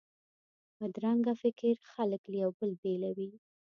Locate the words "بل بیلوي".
2.57-3.29